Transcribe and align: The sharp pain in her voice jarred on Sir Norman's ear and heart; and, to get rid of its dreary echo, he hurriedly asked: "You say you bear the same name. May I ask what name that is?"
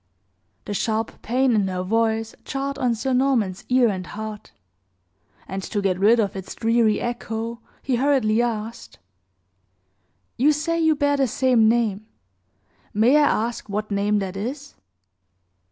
The 0.65 0.73
sharp 0.73 1.21
pain 1.21 1.53
in 1.53 1.67
her 1.67 1.83
voice 1.83 2.33
jarred 2.43 2.79
on 2.79 2.95
Sir 2.95 3.13
Norman's 3.13 3.65
ear 3.69 3.87
and 3.89 4.07
heart; 4.07 4.51
and, 5.47 5.61
to 5.61 5.79
get 5.79 5.99
rid 5.99 6.19
of 6.19 6.35
its 6.35 6.55
dreary 6.55 6.99
echo, 6.99 7.59
he 7.83 7.97
hurriedly 7.97 8.41
asked: 8.41 8.97
"You 10.37 10.53
say 10.53 10.79
you 10.79 10.95
bear 10.95 11.17
the 11.17 11.27
same 11.27 11.69
name. 11.69 12.07
May 12.95 13.15
I 13.17 13.27
ask 13.47 13.69
what 13.69 13.91
name 13.91 14.17
that 14.17 14.35
is?" 14.35 14.73